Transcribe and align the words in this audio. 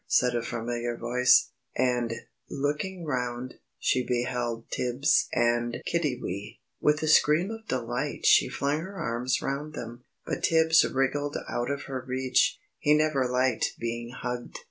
said 0.07 0.33
a 0.35 0.41
familiar 0.41 0.97
voice, 0.97 1.51
and, 1.75 2.11
looking 2.49 3.05
round, 3.05 3.53
she 3.77 4.03
beheld 4.03 4.67
Tibbs 4.71 5.27
and 5.31 5.77
Kiddiwee. 5.85 6.59
With 6.79 7.03
a 7.03 7.07
scream 7.07 7.51
of 7.51 7.67
delight, 7.67 8.25
she 8.25 8.49
flung 8.49 8.79
her 8.79 8.97
arms 8.97 9.43
round 9.43 9.75
them, 9.75 10.03
but 10.25 10.41
Tibbs 10.41 10.83
wriggled 10.83 11.37
out 11.47 11.69
of 11.69 11.83
her 11.83 12.03
reach 12.07 12.59
he 12.79 12.95
never 12.95 13.29
liked 13.29 13.73
being 13.77 14.09
hugged. 14.09 14.57